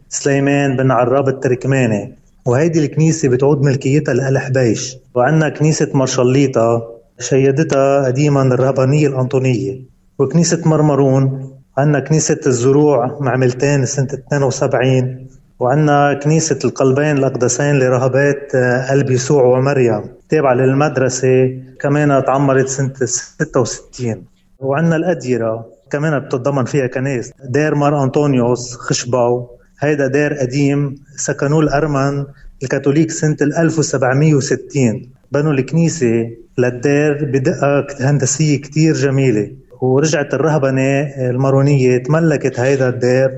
سليمان 0.09 0.77
بن 0.77 0.91
عراب 0.91 1.27
التركماني. 1.27 2.13
وهيدي 2.45 2.79
الكنيسة 2.85 3.29
بتعود 3.29 3.61
ملكيتها 3.61 4.13
لآل 4.13 4.37
حبيش 4.37 4.97
وعندنا 5.15 5.49
كنيسة 5.49 5.87
مرشليطة 5.93 6.87
شيدتها 7.19 8.05
قديما 8.05 8.41
الرهبانية 8.41 9.07
الأنطونية. 9.07 9.79
وكنيسة 10.19 10.61
مرمرون 10.65 11.51
عندنا 11.77 11.99
كنيسة 11.99 12.39
الزروع 12.47 13.17
معملتين 13.21 13.85
سنة 13.85 14.07
72 14.13 15.27
وعندنا 15.59 16.13
كنيسة 16.13 16.59
القلبين 16.65 17.17
الأقدسين 17.17 17.79
لرهبات 17.79 18.55
قلب 18.89 19.11
يسوع 19.11 19.43
ومريم 19.43 20.01
تابعة 20.29 20.53
للمدرسة 20.53 21.59
كمان 21.81 22.25
تعمرت 22.25 22.67
سنة 22.67 22.93
66 22.93 24.23
وعندنا 24.59 24.95
الأديرة 24.95 25.65
كمان 25.91 26.19
بتتضمن 26.19 26.65
فيها 26.65 26.87
كنائس 26.87 27.31
دير 27.49 27.75
مار 27.75 28.03
أنطونيوس 28.03 28.75
خشباو. 28.75 29.49
هيدا 29.79 30.07
دير 30.07 30.33
قديم 30.33 30.95
سكنوه 31.15 31.59
الأرمن 31.59 32.25
الكاثوليك 32.63 33.11
سنة 33.11 33.37
1760 33.41 35.09
بنوا 35.31 35.53
الكنيسة 35.53 36.29
للدير 36.57 37.25
بدقة 37.25 37.87
هندسية 37.99 38.61
كتير 38.61 38.93
جميلة. 38.93 39.51
ورجعت 39.81 40.33
الرهبنة 40.33 41.01
المارونية 41.29 41.97
تملكت 41.97 42.59
هيدا 42.59 42.89
الدير 42.89 43.29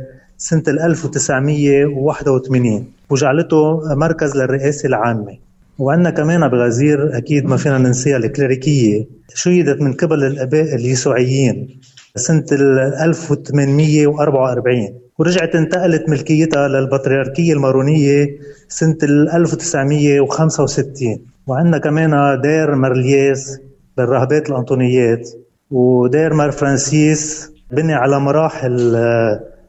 سنة 0.41 0.63
1981 0.67 2.85
وجعلته 3.09 3.81
مركز 3.95 4.37
للرئاسة 4.37 4.87
العامة. 4.87 5.37
وعندنا 5.79 6.09
كمان 6.09 6.47
بغزير 6.47 7.17
أكيد 7.17 7.45
ما 7.45 7.57
فينا 7.57 7.77
ننسيها 7.77 8.17
الكليريكية 8.17 9.07
شيدت 9.33 9.81
من 9.81 9.93
قبل 9.93 10.23
الآباء 10.23 10.75
اليسوعيين 10.75 11.79
سنة 12.15 12.45
1844 12.51 14.89
ورجعت 15.19 15.55
انتقلت 15.55 16.09
ملكيتها 16.09 16.67
للبطريركية 16.67 17.53
المارونية 17.53 18.27
سنة 18.67 18.97
1965 19.03 21.19
وعندنا 21.47 21.77
كمان 21.77 22.41
دير 22.41 22.75
مرلياس 22.75 23.59
للراهبات 23.97 24.49
الأنطونيات 24.49 25.29
ودير 25.71 26.33
مار 26.33 26.51
فرانسيس 26.51 27.51
بني 27.71 27.93
على 27.93 28.19
مراحل 28.19 28.95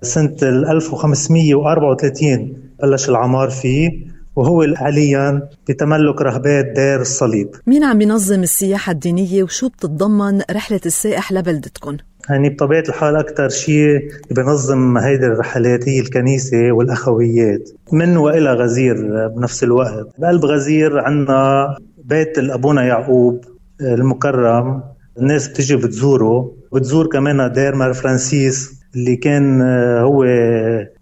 سنة 0.03 0.37
1534 0.43 2.53
بلش 2.83 3.09
العمار 3.09 3.51
فيه 3.51 3.91
وهو 4.37 4.75
حاليا 4.75 5.49
بتملك 5.69 6.23
راهبات 6.23 6.65
دير 6.65 7.01
الصليب. 7.01 7.49
مين 7.67 7.85
عم 7.85 7.99
بينظم 7.99 8.43
السياحة 8.43 8.93
الدينية 8.93 9.43
وشو 9.43 9.69
بتتضمن 9.69 10.43
رحلة 10.51 10.81
السائح 10.87 11.33
لبلدتكم؟ 11.33 11.97
يعني 12.31 12.51
بطبيعة 12.51 12.85
الحال 12.89 13.17
أكثر 13.17 13.49
شيء 13.49 14.01
بنظم 14.31 14.99
هيدي 14.99 15.27
الرحلات 15.27 15.89
هي 15.89 16.01
الكنيسة 16.01 16.73
والأخويات 16.73 17.71
من 17.93 18.17
وإلى 18.17 18.53
غزير 18.53 19.29
بنفس 19.29 19.65
الوقت. 19.65 20.07
بقلب 20.19 20.45
غزير 20.45 20.99
عندنا 20.99 21.77
بيت 22.05 22.39
الأبونا 22.39 22.85
يعقوب 22.85 23.45
المكرم 23.81 24.83
الناس 25.19 25.49
بتيجي 25.49 25.77
بتزوره. 25.77 26.53
بتزور 26.73 27.07
كمان 27.07 27.53
دير 27.53 27.75
مار 27.75 27.95
فرانسيس. 27.95 28.80
اللي 28.95 29.17
كان 29.17 29.63
هو 30.01 30.25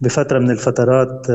بفترة 0.01 0.39
من 0.39 0.51
الفترات 0.51 1.27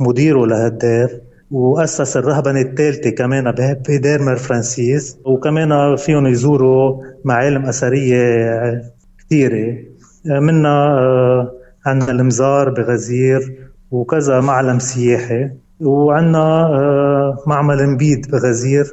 مديره 0.00 0.46
لهالدير 0.46 1.20
وأسس 1.50 2.16
الرهبنة 2.16 2.60
الثالثة 2.60 3.10
كمان 3.10 3.50
بدير 3.88 4.22
مار 4.22 4.36
فرانسيس 4.36 5.18
وكمان 5.24 5.96
فيهم 5.96 6.26
يزوروا 6.26 7.02
معالم 7.24 7.66
أثرية 7.66 8.82
كثيرة. 9.18 9.76
منا 10.24 10.98
آه، 10.98 11.52
عندنا 11.86 12.10
المزار 12.10 12.70
بغزير 12.70 13.70
وكذا 13.90 14.40
معلم 14.40 14.78
سياحي 14.78 15.50
وعندنا 15.80 16.38
آه، 16.38 17.38
معمل 17.46 17.90
نبيد 17.90 18.30
بغزير 18.30 18.92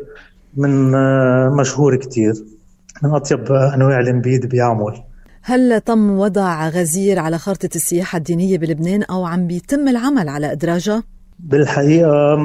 من 0.58 0.96
آه، 0.96 1.50
مشهور 1.60 1.96
كتير 1.96 2.34
من 3.04 3.10
أطيب 3.10 3.52
أنواع 3.52 4.00
النبيد 4.00 4.46
بيعمل. 4.46 5.04
هل 5.48 5.82
تم 5.82 6.20
وضع 6.20 6.70
غزير 6.70 7.20
على 7.20 7.38
خارطة 7.38 7.70
السياحة 7.76 8.18
الدينية 8.18 8.58
بلبنان 8.58 9.04
أو 9.04 9.26
عم 9.26 9.48
بيتم 9.48 9.88
العمل 9.88 10.30
على 10.30 10.52
إدراجها؟ 10.52 11.04
بالحقيقة 11.40 12.36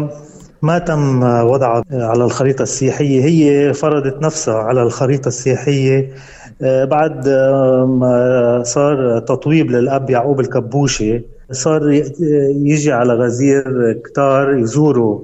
ما 0.63 0.79
تم 0.79 1.23
وضعها 1.23 1.85
على 1.93 2.25
الخريطة 2.25 2.63
السياحية 2.63 3.25
هي 3.25 3.75
فرضت 3.75 4.23
نفسها 4.23 4.55
على 4.55 4.83
الخريطة 4.83 5.29
السياحية. 5.29 6.11
آه، 6.63 6.85
بعد 6.85 7.29
آه، 7.29 7.87
ما 7.87 8.63
صار 8.65 9.19
تطويب 9.19 9.71
للأب 9.71 10.11
يعقوب 10.11 10.41
الكبوشي 10.41 11.23
صار 11.51 11.93
يجي 12.67 12.93
على 12.93 13.13
غزير 13.13 13.63
كتار 14.05 14.59
يزوروا 14.59 15.21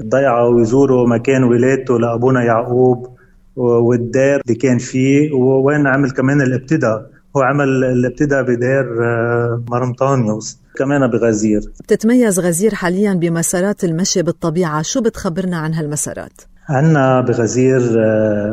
الضيعة 0.00 0.48
ويزوروا 0.48 1.08
مكان 1.08 1.44
ولادته 1.44 1.98
لأبونا 1.98 2.44
يعقوب 2.44 3.08
والدير 3.56 4.40
اللي 4.40 4.54
كان 4.54 4.78
فيه. 4.78 5.32
ووين 5.32 5.86
عمل 5.86 6.10
كمان 6.10 6.42
الابتداء. 6.42 7.15
هو 7.36 7.40
عمل 7.40 7.84
الابتداء 7.84 8.42
بدير 8.42 9.04
آه، 9.04 9.64
مرمطانيوس 9.70 10.58
كمان 10.78 11.06
بغزير. 11.10 11.60
بتتميز 11.80 12.40
غزير 12.40 12.74
حاليا 12.74 13.14
بمسارات 13.14 13.84
المشي 13.84 14.22
بالطبيعة. 14.22 14.82
شو 14.82 15.00
بتخبرنا 15.00 15.56
عن 15.56 15.74
هالمسارات؟ 15.74 16.32
عنا 16.68 17.20
بغزير 17.20 17.80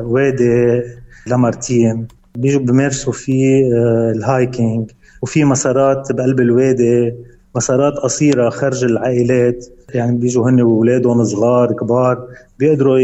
وادي 0.04 0.82
لامارتين. 1.28 2.08
بيجوا 2.38 2.62
بمارسوا 2.62 3.13
فيه 3.13 3.65
آه، 3.76 4.12
الهايكينج. 4.12 4.91
وفي 5.22 5.43
مسارات 5.46 6.12
بقلب 6.12 6.39
الوادي 6.39 7.13
مسارات 7.56 7.93
قصيرة 7.93 8.50
خارج 8.50 8.84
العائلات. 8.84 9.65
يعني 9.93 10.17
بيجوا 10.17 10.50
هن 10.50 10.62
وأولادهم 10.62 11.24
صغار 11.24 11.74
كبار. 11.74 12.28
بيقدروا 12.60 13.00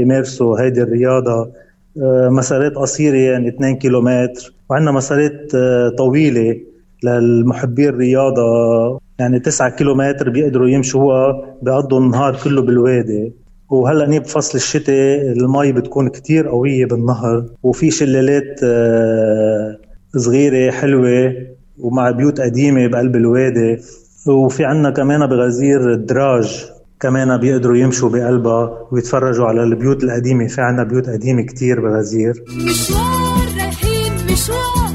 يمارسوا 0.00 0.60
هيدي 0.60 0.82
الرياضة. 0.82 1.32
آه، 1.42 1.52
مسارات 1.96 2.74
قصيرة 2.74 3.16
يعني 3.16 3.48
2 3.48 3.76
كيلومتر. 3.76 4.54
وعندنا 4.70 4.92
مسارات 4.92 5.54
آه، 5.54 5.88
طويلة 5.88 6.60
للمحبين 7.04 7.88
الرياضة. 7.88 9.00
يعني 9.18 9.40
9 9.40 9.68
كيلومتر 9.70 10.30
بيقدروا 10.30 10.68
يمشوا 10.68 11.32
بيقضوا 11.62 12.00
النهار 12.00 12.36
كله 12.44 12.62
بالوادي. 12.62 13.32
وهلأ 13.70 14.06
نيب 14.06 14.24
فصل 14.26 14.58
الشتاء 14.58 15.32
المي 15.32 15.72
بتكون 15.72 16.08
كتير 16.08 16.48
قوية 16.48 16.86
بالنهر. 16.86 17.44
وفي 17.62 17.90
شلالات 17.90 18.60
آه، 18.64 19.76
صغيرة 20.16 20.70
حلوة 20.70 21.34
ومع 21.78 22.10
بيوت 22.10 22.40
قديمة 22.40 22.86
بقلب 22.86 23.16
الوادي. 23.16 23.78
وفي 24.26 24.64
عنا 24.64 24.90
كمان 24.90 25.26
بغزير 25.26 25.94
دراج. 25.94 26.73
كمان 27.04 27.36
بيقدروا 27.36 27.76
يمشوا 27.76 28.08
بقلبها 28.08 28.88
ويتفرجوا 28.92 29.46
على 29.46 29.62
البيوت 29.62 30.04
القديمة. 30.04 30.46
في 30.46 30.60
عنا 30.60 30.84
بيوت 30.84 31.08
قديمة 31.08 31.42
كتير 31.42 31.80
بغزير. 31.80 32.44
مشوار 32.48 33.48
رايحين 33.58 34.12
مشوار 34.30 34.94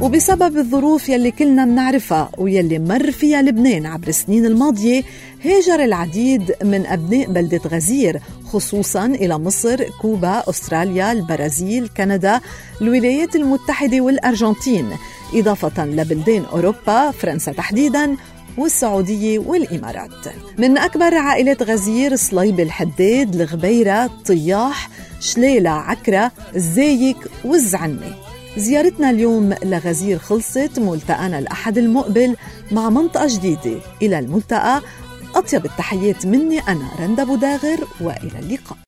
وبسبب 0.00 0.56
الظروف 0.56 1.08
يلي 1.08 1.30
كلنا 1.30 1.64
منعرفها 1.64 2.30
ويلي 2.38 2.78
مر 2.78 3.10
فيها 3.10 3.42
لبنان 3.42 3.86
عبر 3.86 4.08
السنين 4.08 4.46
الماضية 4.46 5.02
هاجر 5.44 5.84
العديد 5.84 6.52
من 6.64 6.86
أبناء 6.86 7.32
بلدة 7.32 7.60
غزير 7.66 8.20
خصوصا 8.44 9.06
إلى 9.06 9.38
مصر، 9.38 9.84
كوبا، 10.02 10.42
أستراليا، 10.50 11.12
البرازيل، 11.12 11.88
كندا، 11.96 12.40
الولايات 12.82 13.36
المتحدة 13.36 14.00
والأرجنتين. 14.00 14.86
إضافة 15.34 15.84
لبلدان 15.86 16.44
أوروبا، 16.52 17.10
فرنسا 17.10 17.52
تحديدا 17.52 18.16
والسعودية 18.58 19.38
والإمارات. 19.38 20.26
من 20.58 20.78
أكبر 20.78 21.14
عائلات 21.14 21.62
غزير 21.62 22.16
صليب 22.16 22.60
الحداد، 22.60 23.34
الغبيرة، 23.34 24.10
طياح، 24.26 24.88
شليلة، 25.20 25.70
عكرة، 25.70 26.32
الزايك 26.56 27.16
والزعنة. 27.44 28.14
زيارتنا 28.56 29.10
اليوم 29.10 29.54
لغزير 29.64 30.18
خلصت 30.18 30.78
ملتقانا 30.78 31.38
الأحد 31.38 31.78
المقبل 31.78 32.36
مع 32.72 32.90
منطقة 32.90 33.26
جديدة. 33.28 33.80
إلى 34.02 34.18
الملتقى 34.18 34.82
أطيب 35.34 35.64
التحيات 35.64 36.26
مني 36.26 36.58
أنا 36.58 36.88
رندا 37.00 37.24
بوداغر 37.24 37.86
وإلى 38.00 38.38
اللقاء. 38.38 38.78